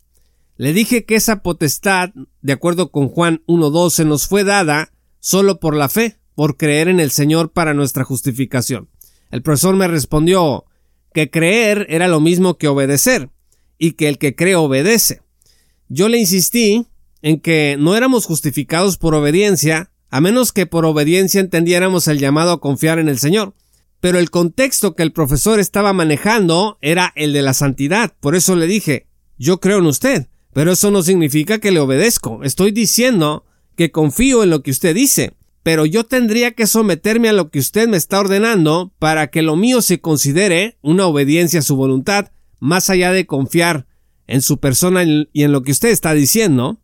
Le 0.57 0.73
dije 0.73 1.05
que 1.05 1.16
esa 1.16 1.43
potestad, 1.43 2.11
de 2.40 2.52
acuerdo 2.52 2.90
con 2.90 3.09
Juan 3.09 3.43
1.12, 3.47 4.07
nos 4.07 4.26
fue 4.26 4.43
dada 4.43 4.93
solo 5.21 5.61
por 5.61 5.76
la 5.76 5.88
fe, 5.88 6.19
por 6.37 6.57
creer 6.57 6.87
en 6.87 7.00
el 7.00 7.11
Señor 7.11 7.50
para 7.50 7.75
nuestra 7.75 8.05
justificación. 8.05 8.88
El 9.33 9.43
profesor 9.43 9.75
me 9.75 9.88
respondió 9.88 10.66
que 11.12 11.31
creer 11.31 11.87
era 11.88 12.07
lo 12.07 12.21
mismo 12.21 12.59
que 12.59 12.69
obedecer, 12.69 13.31
y 13.78 13.93
que 13.93 14.09
el 14.09 14.19
que 14.19 14.35
cree 14.35 14.57
obedece. 14.57 15.23
Yo 15.88 16.09
le 16.09 16.19
insistí 16.19 16.87
en 17.23 17.40
que 17.40 17.76
no 17.78 17.97
éramos 17.97 18.26
justificados 18.26 18.97
por 18.97 19.14
obediencia, 19.14 19.90
a 20.11 20.21
menos 20.21 20.52
que 20.52 20.66
por 20.66 20.85
obediencia 20.85 21.40
entendiéramos 21.40 22.09
el 22.09 22.19
llamado 22.19 22.52
a 22.52 22.61
confiar 22.61 22.99
en 22.99 23.09
el 23.09 23.19
Señor. 23.19 23.55
Pero 24.00 24.19
el 24.19 24.31
contexto 24.31 24.95
que 24.95 25.02
el 25.02 25.12
profesor 25.12 25.59
estaba 25.59 25.93
manejando 25.93 26.78
era 26.81 27.12
el 27.16 27.33
de 27.33 27.43
la 27.43 27.55
santidad. 27.55 28.14
Por 28.21 28.37
eso 28.37 28.55
le 28.55 28.66
dije, 28.66 29.07
yo 29.38 29.59
creo 29.59 29.78
en 29.78 29.87
usted, 29.87 30.28
pero 30.52 30.73
eso 30.73 30.90
no 30.90 31.02
significa 31.02 31.59
que 31.59 31.71
le 31.71 31.81
obedezco. 31.81 32.45
Estoy 32.45 32.71
diciendo 32.73 33.45
que 33.75 33.90
confío 33.90 34.43
en 34.43 34.50
lo 34.50 34.62
que 34.62 34.71
usted 34.71 34.95
dice. 34.95 35.35
Pero 35.66 35.85
yo 35.85 36.04
tendría 36.04 36.52
que 36.52 36.68
someterme 36.68 37.28
a 37.28 37.32
lo 37.32 37.50
que 37.50 37.58
usted 37.58 37.88
me 37.88 37.96
está 37.96 38.20
ordenando 38.20 38.92
para 39.00 39.32
que 39.32 39.42
lo 39.42 39.56
mío 39.56 39.82
se 39.82 40.00
considere 40.00 40.78
una 40.80 41.06
obediencia 41.06 41.58
a 41.58 41.62
su 41.64 41.75
voluntad, 41.75 42.30
más 42.61 42.88
allá 42.88 43.11
de 43.11 43.26
confiar 43.26 43.88
en 44.28 44.42
su 44.42 44.58
persona 44.58 45.02
y 45.02 45.42
en 45.42 45.50
lo 45.50 45.64
que 45.64 45.73
usted 45.73 45.88
está 45.88 46.12
diciendo. 46.12 46.78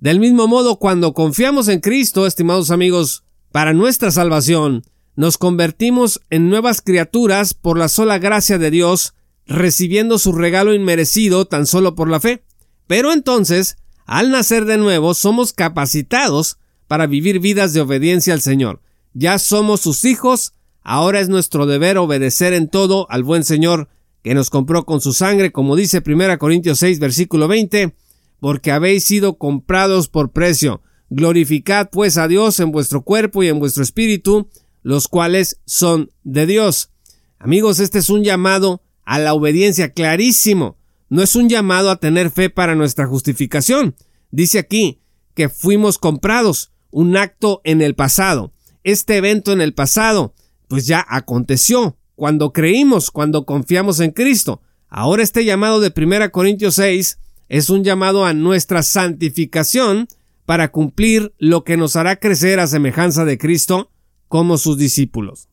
Del 0.00 0.18
mismo 0.18 0.48
modo, 0.48 0.80
cuando 0.80 1.14
confiamos 1.14 1.68
en 1.68 1.78
Cristo, 1.78 2.26
estimados 2.26 2.72
amigos, 2.72 3.22
para 3.52 3.74
nuestra 3.74 4.10
salvación, 4.10 4.82
nos 5.14 5.38
convertimos 5.38 6.20
en 6.28 6.48
nuevas 6.48 6.80
criaturas 6.80 7.54
por 7.54 7.78
la 7.78 7.86
sola 7.86 8.18
gracia 8.18 8.58
de 8.58 8.72
Dios, 8.72 9.14
recibiendo 9.46 10.18
su 10.18 10.32
regalo 10.32 10.74
inmerecido 10.74 11.44
tan 11.44 11.64
solo 11.64 11.94
por 11.94 12.10
la 12.10 12.18
fe. 12.18 12.42
Pero 12.88 13.12
entonces, 13.12 13.76
al 14.04 14.32
nacer 14.32 14.64
de 14.64 14.78
nuevo, 14.78 15.14
somos 15.14 15.52
capacitados 15.52 16.58
para 16.88 17.06
vivir 17.06 17.40
vidas 17.40 17.72
de 17.72 17.80
obediencia 17.80 18.34
al 18.34 18.40
Señor. 18.40 18.80
Ya 19.14 19.38
somos 19.38 19.80
sus 19.80 20.04
hijos, 20.04 20.52
ahora 20.82 21.20
es 21.20 21.28
nuestro 21.28 21.66
deber 21.66 21.98
obedecer 21.98 22.52
en 22.52 22.68
todo 22.68 23.06
al 23.10 23.22
buen 23.22 23.44
Señor 23.44 23.88
que 24.22 24.34
nos 24.34 24.50
compró 24.50 24.84
con 24.84 25.00
su 25.00 25.12
sangre, 25.12 25.52
como 25.52 25.76
dice 25.76 26.02
1 26.04 26.38
Corintios 26.38 26.80
6, 26.80 26.98
versículo 26.98 27.46
20, 27.46 27.94
porque 28.40 28.72
habéis 28.72 29.04
sido 29.04 29.38
comprados 29.38 30.08
por 30.08 30.32
precio. 30.32 30.82
Glorificad 31.10 31.90
pues 31.90 32.18
a 32.18 32.26
Dios 32.26 32.58
en 32.58 32.72
vuestro 32.72 33.02
cuerpo 33.02 33.42
y 33.42 33.48
en 33.48 33.60
vuestro 33.60 33.84
espíritu, 33.84 34.48
los 34.82 35.06
cuales 35.06 35.60
son 35.64 36.10
de 36.24 36.46
Dios. 36.46 36.90
Amigos, 37.38 37.78
este 37.78 38.00
es 38.00 38.10
un 38.10 38.24
llamado 38.24 38.82
a 39.04 39.18
la 39.18 39.32
obediencia 39.32 39.92
clarísimo. 39.92 40.76
No 41.08 41.22
es 41.22 41.36
un 41.36 41.48
llamado 41.48 41.90
a 41.90 42.00
tener 42.00 42.30
fe 42.30 42.50
para 42.50 42.74
nuestra 42.74 43.06
justificación. 43.06 43.94
Dice 44.30 44.58
aquí 44.58 45.00
que 45.34 45.48
fuimos 45.48 45.98
comprados, 45.98 46.72
un 46.90 47.16
acto 47.16 47.60
en 47.64 47.82
el 47.82 47.94
pasado. 47.94 48.52
Este 48.84 49.16
evento 49.16 49.52
en 49.52 49.60
el 49.60 49.74
pasado, 49.74 50.34
pues 50.68 50.86
ya 50.86 51.04
aconteció 51.08 51.96
cuando 52.14 52.52
creímos, 52.52 53.10
cuando 53.10 53.44
confiamos 53.44 54.00
en 54.00 54.10
Cristo. 54.10 54.62
Ahora 54.88 55.22
este 55.22 55.44
llamado 55.44 55.80
de 55.80 55.92
1 55.94 56.30
Corintios 56.30 56.76
6 56.76 57.18
es 57.48 57.70
un 57.70 57.84
llamado 57.84 58.24
a 58.24 58.32
nuestra 58.32 58.82
santificación 58.82 60.08
para 60.44 60.70
cumplir 60.70 61.34
lo 61.38 61.64
que 61.64 61.76
nos 61.76 61.96
hará 61.96 62.16
crecer 62.16 62.60
a 62.60 62.66
semejanza 62.66 63.24
de 63.24 63.38
Cristo 63.38 63.90
como 64.28 64.58
sus 64.58 64.78
discípulos. 64.78 65.48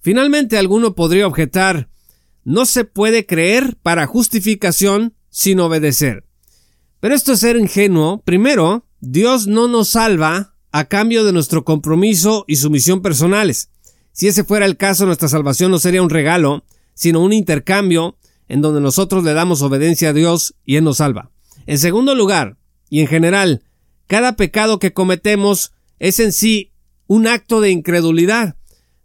Finalmente 0.00 0.58
alguno 0.58 0.94
podría 0.94 1.26
objetar, 1.26 1.88
no 2.44 2.66
se 2.66 2.84
puede 2.84 3.26
creer 3.26 3.76
para 3.82 4.06
justificación 4.06 5.14
sin 5.30 5.60
obedecer. 5.60 6.24
Pero 7.00 7.14
esto 7.14 7.32
es 7.32 7.40
ser 7.40 7.56
ingenuo. 7.56 8.22
Primero, 8.24 8.86
Dios 9.00 9.46
no 9.46 9.68
nos 9.68 9.88
salva 9.88 10.53
a 10.76 10.86
cambio 10.86 11.22
de 11.22 11.32
nuestro 11.32 11.64
compromiso 11.64 12.44
y 12.48 12.56
sumisión 12.56 13.00
personales. 13.00 13.70
Si 14.10 14.26
ese 14.26 14.42
fuera 14.42 14.66
el 14.66 14.76
caso, 14.76 15.06
nuestra 15.06 15.28
salvación 15.28 15.70
no 15.70 15.78
sería 15.78 16.02
un 16.02 16.10
regalo, 16.10 16.64
sino 16.94 17.20
un 17.20 17.32
intercambio 17.32 18.16
en 18.48 18.60
donde 18.60 18.80
nosotros 18.80 19.22
le 19.22 19.34
damos 19.34 19.62
obediencia 19.62 20.08
a 20.08 20.12
Dios 20.12 20.56
y 20.64 20.74
Él 20.74 20.82
nos 20.82 20.96
salva. 20.96 21.30
En 21.66 21.78
segundo 21.78 22.16
lugar, 22.16 22.56
y 22.90 23.02
en 23.02 23.06
general, 23.06 23.62
cada 24.08 24.34
pecado 24.34 24.80
que 24.80 24.92
cometemos 24.92 25.70
es 26.00 26.18
en 26.18 26.32
sí 26.32 26.72
un 27.06 27.28
acto 27.28 27.60
de 27.60 27.70
incredulidad. 27.70 28.56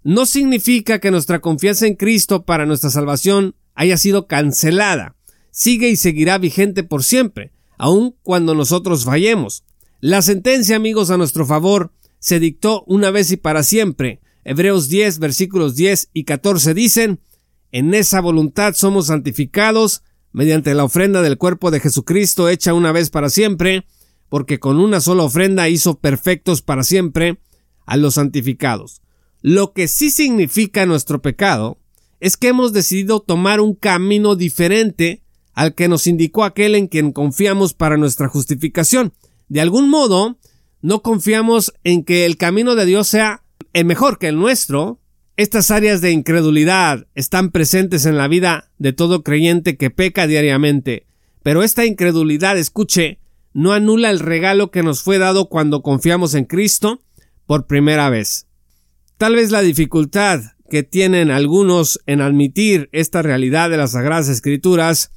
No 0.01 0.25
significa 0.25 0.97
que 0.97 1.11
nuestra 1.11 1.39
confianza 1.39 1.85
en 1.85 1.93
Cristo 1.93 2.45
para 2.45 2.65
nuestra 2.65 2.89
salvación 2.89 3.53
haya 3.75 3.97
sido 3.97 4.25
cancelada. 4.25 5.17
Sigue 5.51 5.89
y 5.89 5.97
seguirá 5.97 6.39
vigente 6.39 6.81
por 6.81 7.03
siempre, 7.03 7.51
aun 7.77 8.15
cuando 8.23 8.55
nosotros 8.55 9.05
fallemos. 9.05 9.65
La 10.01 10.21
sentencia, 10.21 10.77
amigos, 10.77 11.09
a 11.09 11.17
nuestro 11.17 11.45
favor 11.45 11.91
se 12.19 12.39
dictó 12.39 12.83
una 12.87 13.11
vez 13.11 13.31
y 13.31 13.37
para 13.37 13.63
siempre. 13.63 14.21
Hebreos 14.45 14.87
10, 14.87 15.19
versículos 15.19 15.75
10 15.75 16.11
y 16.13 16.23
14 16.23 16.73
dicen, 16.73 17.19
En 17.73 17.93
esa 17.93 18.21
voluntad 18.21 18.75
somos 18.75 19.07
santificados 19.07 20.03
mediante 20.31 20.73
la 20.73 20.85
ofrenda 20.85 21.21
del 21.21 21.37
cuerpo 21.37 21.69
de 21.69 21.81
Jesucristo 21.81 22.47
hecha 22.47 22.73
una 22.73 22.93
vez 22.93 23.09
para 23.09 23.29
siempre, 23.29 23.85
porque 24.29 24.57
con 24.57 24.79
una 24.79 25.01
sola 25.01 25.23
ofrenda 25.23 25.67
hizo 25.67 25.99
perfectos 25.99 26.61
para 26.61 26.83
siempre 26.83 27.39
a 27.85 27.97
los 27.97 28.13
santificados. 28.13 29.01
Lo 29.41 29.73
que 29.73 29.89
sí 29.89 30.11
significa 30.11 30.85
nuestro 30.85 31.21
pecado 31.21 31.77
es 32.21 32.37
que 32.37 32.47
hemos 32.47 32.71
decidido 32.71 33.19
tomar 33.19 33.59
un 33.59 33.75
camino 33.75 34.37
diferente 34.37 35.23
al 35.53 35.75
que 35.75 35.89
nos 35.89 36.07
indicó 36.07 36.45
aquel 36.45 36.75
en 36.75 36.87
quien 36.87 37.11
confiamos 37.11 37.73
para 37.73 37.97
nuestra 37.97 38.29
justificación. 38.29 39.13
De 39.49 39.61
algún 39.61 39.89
modo, 39.89 40.37
no 40.81 41.01
confiamos 41.01 41.73
en 41.83 42.03
que 42.03 42.25
el 42.25 42.37
camino 42.37 42.75
de 42.75 42.85
Dios 42.85 43.07
sea 43.07 43.43
el 43.73 43.85
mejor 43.85 44.17
que 44.17 44.27
el 44.27 44.37
nuestro. 44.37 44.99
Estas 45.35 45.71
áreas 45.71 46.01
de 46.01 46.11
incredulidad 46.11 47.07
están 47.15 47.51
presentes 47.51 48.05
en 48.05 48.17
la 48.17 48.27
vida 48.27 48.69
de 48.77 48.93
todo 48.93 49.23
creyente 49.23 49.77
que 49.77 49.89
peca 49.89 50.27
diariamente, 50.27 51.07
pero 51.43 51.63
esta 51.63 51.85
incredulidad, 51.85 52.57
escuche, 52.57 53.19
no 53.53 53.73
anula 53.73 54.09
el 54.09 54.19
regalo 54.19 54.69
que 54.69 54.83
nos 54.83 55.01
fue 55.01 55.17
dado 55.17 55.49
cuando 55.49 55.81
confiamos 55.81 56.33
en 56.33 56.45
Cristo 56.45 57.01
por 57.45 57.67
primera 57.67 58.09
vez. 58.09 58.47
Tal 59.17 59.35
vez 59.35 59.51
la 59.51 59.61
dificultad 59.61 60.41
que 60.69 60.83
tienen 60.83 61.31
algunos 61.31 61.99
en 62.05 62.21
admitir 62.21 62.89
esta 62.91 63.21
realidad 63.21 63.69
de 63.69 63.77
las 63.77 63.91
Sagradas 63.91 64.29
Escrituras 64.29 65.11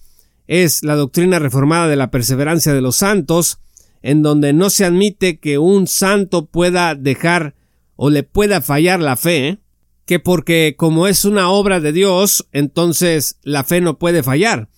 es 0.47 0.83
la 0.83 0.97
doctrina 0.97 1.39
reformada 1.39 1.89
de 1.89 1.97
la 1.97 2.11
perseverancia 2.11 2.73
de 2.73 2.81
los 2.81 2.97
santos, 2.97 3.59
en 4.03 4.23
donde 4.23 4.53
no 4.53 4.71
se 4.71 4.85
admite 4.85 5.39
que 5.39 5.59
un 5.59 5.87
santo 5.87 6.47
pueda 6.47 6.95
dejar 6.95 7.55
o 7.97 8.11
le 8.11 8.23
pueda 8.23 8.61
fallar 8.61 9.01
la 9.01 9.17
fe, 9.17 9.61
que 10.07 10.19
porque 10.19 10.75
como 10.77 11.07
es 11.07 11.25
una 11.25 11.51
obra 11.51 11.81
de 11.81 11.93
Dios, 11.93 12.49
entonces 12.53 13.39
la 13.43 13.65
fe 13.65 13.81
no 13.81 13.99
puede 13.99 14.23
fallar. 14.23 14.69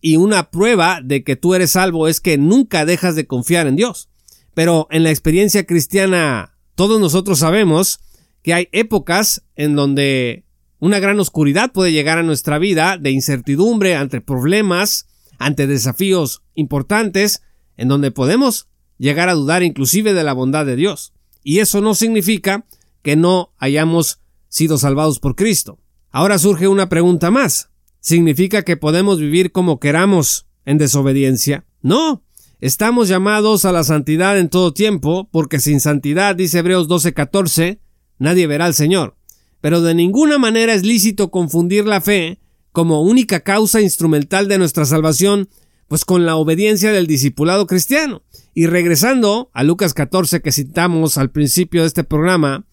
Y 0.00 0.16
una 0.16 0.50
prueba 0.50 1.00
de 1.02 1.24
que 1.24 1.36
tú 1.36 1.54
eres 1.54 1.70
salvo 1.72 2.08
es 2.08 2.20
que 2.20 2.36
nunca 2.36 2.84
dejas 2.84 3.16
de 3.16 3.26
confiar 3.26 3.66
en 3.66 3.76
Dios. 3.76 4.10
Pero 4.52 4.86
en 4.90 5.02
la 5.02 5.10
experiencia 5.10 5.64
cristiana, 5.64 6.58
todos 6.74 7.00
nosotros 7.00 7.38
sabemos 7.38 8.00
que 8.42 8.52
hay 8.52 8.68
épocas 8.72 9.42
en 9.56 9.74
donde 9.74 10.44
una 10.78 10.98
gran 10.98 11.18
oscuridad 11.18 11.72
puede 11.72 11.92
llegar 11.92 12.18
a 12.18 12.22
nuestra 12.22 12.58
vida 12.58 12.98
de 12.98 13.10
incertidumbre 13.10 13.96
ante 13.96 14.20
problemas, 14.20 15.06
ante 15.38 15.66
desafíos 15.66 16.42
importantes, 16.54 17.42
en 17.78 17.88
donde 17.88 18.10
podemos 18.10 18.68
llegar 18.98 19.28
a 19.28 19.34
dudar 19.34 19.62
inclusive 19.62 20.14
de 20.14 20.24
la 20.24 20.32
bondad 20.32 20.66
de 20.66 20.76
Dios. 20.76 21.12
Y 21.42 21.58
eso 21.58 21.80
no 21.80 21.94
significa 21.94 22.66
que 23.02 23.16
no 23.16 23.52
hayamos 23.58 24.20
sido 24.48 24.78
salvados 24.78 25.18
por 25.18 25.36
Cristo. 25.36 25.78
Ahora 26.10 26.38
surge 26.38 26.68
una 26.68 26.88
pregunta 26.88 27.30
más. 27.30 27.70
¿Significa 28.00 28.62
que 28.62 28.76
podemos 28.76 29.18
vivir 29.18 29.52
como 29.52 29.80
queramos 29.80 30.46
en 30.64 30.78
desobediencia? 30.78 31.64
No. 31.82 32.22
Estamos 32.60 33.08
llamados 33.08 33.64
a 33.64 33.72
la 33.72 33.84
santidad 33.84 34.38
en 34.38 34.48
todo 34.48 34.72
tiempo, 34.72 35.28
porque 35.30 35.60
sin 35.60 35.80
santidad, 35.80 36.34
dice 36.34 36.60
Hebreos 36.60 36.88
12:14, 36.88 37.80
nadie 38.18 38.46
verá 38.46 38.66
al 38.66 38.74
Señor. 38.74 39.16
Pero 39.60 39.80
de 39.82 39.94
ninguna 39.94 40.38
manera 40.38 40.72
es 40.72 40.84
lícito 40.84 41.30
confundir 41.30 41.86
la 41.86 42.00
fe 42.00 42.38
como 42.72 43.02
única 43.02 43.40
causa 43.40 43.80
instrumental 43.80 44.48
de 44.48 44.58
nuestra 44.58 44.84
salvación, 44.84 45.48
pues 45.88 46.04
con 46.04 46.26
la 46.26 46.36
obediencia 46.36 46.92
del 46.92 47.06
discipulado 47.06 47.66
cristiano. 47.66 48.22
Y 48.54 48.66
regresando 48.66 49.50
a 49.52 49.62
Lucas 49.62 49.94
14 49.94 50.40
que 50.40 50.52
citamos 50.52 51.18
al 51.18 51.30
principio 51.30 51.82
de 51.82 51.88
este 51.88 52.04
programa, 52.04 52.66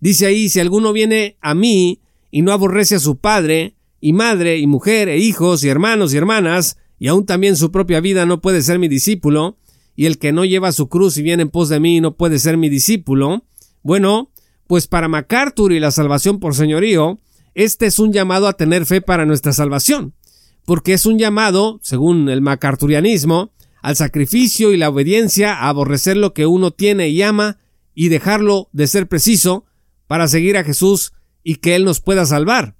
dice 0.00 0.26
ahí, 0.26 0.48
si 0.48 0.60
alguno 0.60 0.92
viene 0.92 1.36
a 1.40 1.54
mí 1.54 2.00
y 2.30 2.42
no 2.42 2.52
aborrece 2.52 2.96
a 2.96 3.00
su 3.00 3.16
padre, 3.18 3.76
y 4.00 4.12
madre, 4.12 4.58
y 4.58 4.66
mujer, 4.66 5.08
e 5.08 5.18
hijos, 5.18 5.62
y 5.62 5.68
hermanos, 5.68 6.14
y 6.14 6.16
hermanas, 6.16 6.78
y 6.98 7.08
aún 7.08 7.26
también 7.26 7.56
su 7.56 7.70
propia 7.70 8.00
vida 8.00 8.26
no 8.26 8.40
puede 8.40 8.62
ser 8.62 8.78
mi 8.78 8.88
discípulo, 8.88 9.58
y 9.94 10.06
el 10.06 10.18
que 10.18 10.32
no 10.32 10.44
lleva 10.44 10.72
su 10.72 10.88
cruz 10.88 11.18
y 11.18 11.22
viene 11.22 11.42
en 11.42 11.50
pos 11.50 11.68
de 11.68 11.80
mí 11.80 12.00
no 12.00 12.16
puede 12.16 12.38
ser 12.38 12.56
mi 12.56 12.68
discípulo, 12.68 13.44
bueno, 13.82 14.30
pues 14.66 14.86
para 14.86 15.08
MacArthur 15.08 15.72
y 15.72 15.80
la 15.80 15.90
salvación 15.90 16.40
por 16.40 16.54
señorío, 16.54 17.20
este 17.54 17.86
es 17.86 17.98
un 17.98 18.12
llamado 18.12 18.46
a 18.46 18.54
tener 18.54 18.86
fe 18.86 19.00
para 19.00 19.26
nuestra 19.26 19.52
salvación, 19.52 20.14
porque 20.64 20.92
es 20.92 21.06
un 21.06 21.18
llamado, 21.18 21.78
según 21.82 22.28
el 22.28 22.40
macarturianismo, 22.40 23.52
al 23.82 23.96
sacrificio 23.96 24.72
y 24.72 24.76
la 24.76 24.88
obediencia 24.88 25.54
a 25.54 25.68
aborrecer 25.68 26.16
lo 26.16 26.34
que 26.34 26.46
uno 26.46 26.70
tiene 26.70 27.08
y 27.08 27.22
ama 27.22 27.58
y 27.94 28.08
dejarlo 28.08 28.68
de 28.72 28.86
ser 28.86 29.08
preciso 29.08 29.64
para 30.06 30.28
seguir 30.28 30.56
a 30.56 30.64
Jesús 30.64 31.12
y 31.42 31.56
que 31.56 31.74
Él 31.74 31.84
nos 31.84 32.00
pueda 32.00 32.26
salvar. 32.26 32.76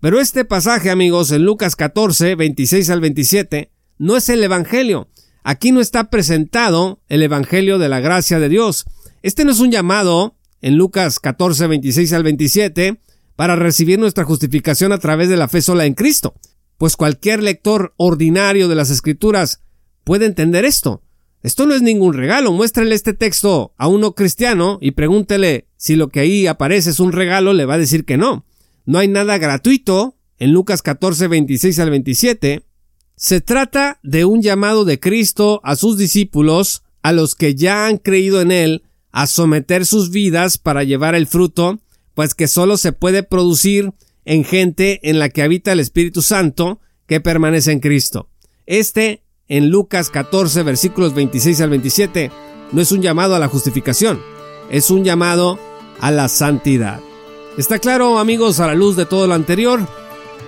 Pero 0.00 0.20
este 0.20 0.44
pasaje, 0.44 0.90
amigos, 0.90 1.30
en 1.30 1.44
Lucas 1.44 1.76
14, 1.76 2.34
26 2.34 2.90
al 2.90 3.00
27, 3.00 3.70
no 3.98 4.16
es 4.16 4.28
el 4.28 4.42
Evangelio. 4.42 5.08
Aquí 5.42 5.72
no 5.72 5.80
está 5.80 6.10
presentado 6.10 7.00
el 7.08 7.22
Evangelio 7.22 7.78
de 7.78 7.88
la 7.88 8.00
gracia 8.00 8.38
de 8.38 8.48
Dios. 8.48 8.84
Este 9.22 9.44
no 9.44 9.52
es 9.52 9.60
un 9.60 9.70
llamado 9.70 10.36
en 10.60 10.76
Lucas 10.76 11.20
14, 11.20 11.66
26 11.66 12.12
al 12.12 12.22
27, 12.22 13.00
para 13.36 13.56
recibir 13.56 13.98
nuestra 13.98 14.24
justificación 14.24 14.92
a 14.92 14.98
través 14.98 15.28
de 15.28 15.36
la 15.36 15.48
fe 15.48 15.60
sola 15.62 15.86
en 15.86 15.94
Cristo. 15.94 16.34
Pues 16.78 16.96
cualquier 16.96 17.42
lector 17.42 17.94
ordinario 17.96 18.68
de 18.68 18.74
las 18.74 18.90
Escrituras 18.90 19.60
puede 20.04 20.26
entender 20.26 20.64
esto. 20.64 21.02
Esto 21.42 21.66
no 21.66 21.74
es 21.74 21.82
ningún 21.82 22.14
regalo. 22.14 22.52
Muéstrele 22.52 22.94
este 22.94 23.12
texto 23.12 23.74
a 23.76 23.86
uno 23.86 24.14
cristiano 24.14 24.78
y 24.80 24.92
pregúntele 24.92 25.68
si 25.76 25.94
lo 25.94 26.08
que 26.08 26.20
ahí 26.20 26.46
aparece 26.46 26.90
es 26.90 27.00
un 27.00 27.12
regalo, 27.12 27.52
le 27.52 27.66
va 27.66 27.74
a 27.74 27.78
decir 27.78 28.04
que 28.04 28.16
no. 28.16 28.46
No 28.86 28.98
hay 28.98 29.08
nada 29.08 29.36
gratuito 29.36 30.16
en 30.38 30.52
Lucas 30.52 30.80
14, 30.82 31.28
26 31.28 31.78
al 31.78 31.90
27. 31.90 32.62
Se 33.16 33.40
trata 33.40 34.00
de 34.02 34.24
un 34.24 34.42
llamado 34.42 34.84
de 34.84 34.98
Cristo 34.98 35.60
a 35.64 35.76
sus 35.76 35.98
discípulos, 35.98 36.82
a 37.02 37.12
los 37.12 37.34
que 37.34 37.54
ya 37.54 37.86
han 37.86 37.98
creído 37.98 38.40
en 38.40 38.50
Él, 38.50 38.82
a 39.12 39.26
someter 39.26 39.86
sus 39.86 40.10
vidas 40.10 40.58
para 40.58 40.82
llevar 40.82 41.14
el 41.14 41.26
fruto, 41.26 41.80
pues 42.14 42.34
que 42.34 42.48
solo 42.48 42.76
se 42.76 42.92
puede 42.92 43.22
producir 43.22 43.92
en 44.24 44.44
gente 44.44 45.00
en 45.08 45.18
la 45.18 45.28
que 45.28 45.42
habita 45.42 45.72
el 45.72 45.80
Espíritu 45.80 46.22
Santo 46.22 46.80
que 47.06 47.20
permanece 47.20 47.72
en 47.72 47.80
Cristo. 47.80 48.28
Este, 48.66 49.22
en 49.48 49.70
Lucas 49.70 50.10
14, 50.10 50.62
versículos 50.62 51.14
26 51.14 51.60
al 51.60 51.70
27, 51.70 52.30
no 52.72 52.80
es 52.80 52.92
un 52.92 53.02
llamado 53.02 53.34
a 53.34 53.38
la 53.38 53.48
justificación, 53.48 54.20
es 54.70 54.90
un 54.90 55.04
llamado 55.04 55.58
a 56.00 56.10
la 56.10 56.28
santidad. 56.28 57.00
Está 57.58 57.78
claro, 57.78 58.18
amigos, 58.18 58.58
a 58.60 58.66
la 58.66 58.74
luz 58.74 58.96
de 58.96 59.06
todo 59.06 59.26
lo 59.26 59.34
anterior, 59.34 59.86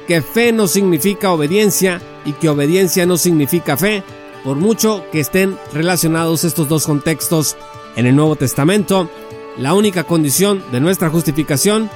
que 0.09 0.23
fe 0.23 0.53
no 0.53 0.67
significa 0.67 1.33
obediencia 1.33 2.01
y 2.25 2.33
que 2.33 2.49
obediencia 2.49 3.07
no 3.07 3.17
significa 3.17 3.77
fe, 3.77 4.03
por 4.45 4.57
mucho 4.57 5.05
que 5.13 5.21
estén 5.21 5.59
relacionados 5.73 6.45
estos 6.45 6.69
dos 6.69 6.87
contextos 6.87 7.57
en 7.97 8.07
el 8.07 8.17
Nuevo 8.17 8.37
Testamento, 8.37 9.11
la 9.59 9.75
única 9.75 10.05
condición 10.05 10.63
de 10.73 10.81
nuestra 10.81 11.11
justificación 11.11 11.91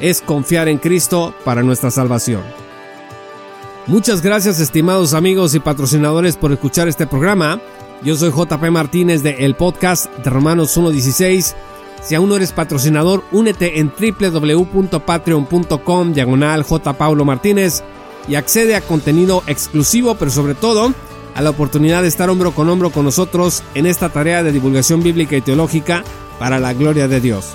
es 0.00 0.22
confiar 0.22 0.68
en 0.68 0.78
Cristo 0.78 1.34
para 1.44 1.62
nuestra 1.62 1.90
salvación. 1.90 2.42
Muchas 3.86 4.22
gracias 4.22 4.60
estimados 4.60 5.12
amigos 5.14 5.54
y 5.54 5.60
patrocinadores 5.60 6.36
por 6.36 6.52
escuchar 6.52 6.88
este 6.88 7.06
programa. 7.06 7.60
Yo 8.02 8.16
soy 8.16 8.30
JP 8.30 8.70
Martínez 8.70 9.22
de 9.22 9.44
el 9.44 9.56
podcast 9.56 10.10
de 10.18 10.30
Romanos 10.30 10.74
1.16. 10.76 11.54
Si 12.02 12.14
aún 12.14 12.28
no 12.30 12.36
eres 12.36 12.52
patrocinador, 12.52 13.24
únete 13.30 13.80
en 13.80 13.92
www.patreon.com 13.92 16.12
diagonal. 16.12 16.64
Paulo 16.96 17.24
Martínez 17.24 17.82
y 18.28 18.34
accede 18.36 18.76
a 18.76 18.80
contenido 18.80 19.42
exclusivo, 19.46 20.14
pero 20.14 20.30
sobre 20.30 20.54
todo 20.54 20.94
a 21.34 21.42
la 21.42 21.50
oportunidad 21.50 22.02
de 22.02 22.08
estar 22.08 22.30
hombro 22.30 22.52
con 22.52 22.68
hombro 22.68 22.90
con 22.90 23.04
nosotros 23.04 23.62
en 23.74 23.86
esta 23.86 24.08
tarea 24.08 24.42
de 24.42 24.52
divulgación 24.52 25.02
bíblica 25.02 25.36
y 25.36 25.40
teológica 25.40 26.04
para 26.38 26.58
la 26.58 26.72
gloria 26.72 27.08
de 27.08 27.20
Dios. 27.20 27.54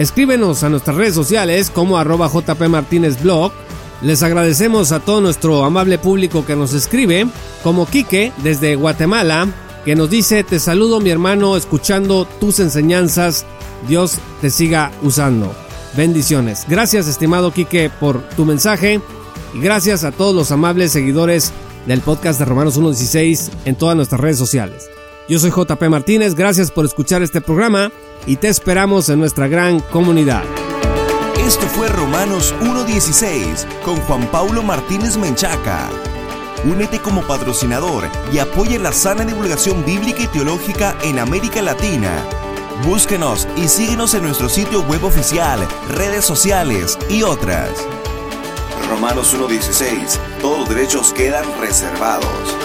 Escríbenos 0.00 0.62
a 0.62 0.70
nuestras 0.70 0.96
redes 0.96 1.14
sociales 1.14 1.68
como 1.68 1.98
arroba 1.98 2.26
JP 2.26 2.58
Martínez 2.70 3.22
Blog. 3.22 3.52
Les 4.00 4.22
agradecemos 4.22 4.92
a 4.92 5.00
todo 5.00 5.20
nuestro 5.20 5.62
amable 5.62 5.98
público 5.98 6.46
que 6.46 6.56
nos 6.56 6.72
escribe, 6.72 7.26
como 7.62 7.84
Quique 7.84 8.32
desde 8.38 8.76
Guatemala, 8.76 9.46
que 9.84 9.94
nos 9.94 10.08
dice, 10.08 10.42
te 10.42 10.58
saludo 10.58 11.00
mi 11.00 11.10
hermano 11.10 11.54
escuchando 11.54 12.24
tus 12.24 12.60
enseñanzas, 12.60 13.44
Dios 13.88 14.16
te 14.40 14.48
siga 14.48 14.90
usando. 15.02 15.54
Bendiciones. 15.94 16.64
Gracias 16.66 17.06
estimado 17.06 17.52
Quique 17.52 17.90
por 17.90 18.22
tu 18.22 18.46
mensaje 18.46 19.02
y 19.52 19.60
gracias 19.60 20.04
a 20.04 20.12
todos 20.12 20.34
los 20.34 20.50
amables 20.50 20.92
seguidores 20.92 21.52
del 21.84 22.00
podcast 22.00 22.38
de 22.38 22.46
Romanos 22.46 22.80
1.16 22.80 23.50
en 23.66 23.74
todas 23.74 23.96
nuestras 23.96 24.22
redes 24.22 24.38
sociales. 24.38 24.88
Yo 25.28 25.38
soy 25.38 25.50
JP 25.50 25.82
Martínez, 25.90 26.34
gracias 26.34 26.70
por 26.70 26.86
escuchar 26.86 27.22
este 27.22 27.42
programa 27.42 27.92
y 28.26 28.36
te 28.36 28.48
esperamos 28.48 29.08
en 29.08 29.18
nuestra 29.18 29.48
gran 29.48 29.80
comunidad. 29.80 30.42
Esto 31.46 31.66
fue 31.66 31.88
Romanos 31.88 32.54
1.16 32.60 33.66
con 33.82 33.96
Juan 34.02 34.26
Paulo 34.30 34.62
Martínez 34.62 35.16
Menchaca. 35.16 35.88
Únete 36.64 37.00
como 37.00 37.22
patrocinador 37.22 38.04
y 38.32 38.38
apoya 38.38 38.78
la 38.78 38.92
sana 38.92 39.24
divulgación 39.24 39.84
bíblica 39.84 40.22
y 40.22 40.26
teológica 40.26 40.94
en 41.02 41.18
América 41.18 41.62
Latina. 41.62 42.10
Búsquenos 42.84 43.48
y 43.56 43.68
síguenos 43.68 44.14
en 44.14 44.22
nuestro 44.22 44.48
sitio 44.48 44.82
web 44.82 45.04
oficial, 45.04 45.66
redes 45.88 46.24
sociales 46.24 46.98
y 47.08 47.22
otras. 47.22 47.70
Romanos 48.88 49.34
1.16. 49.34 50.18
Todos 50.40 50.60
los 50.60 50.68
derechos 50.68 51.12
quedan 51.12 51.44
reservados. 51.60 52.56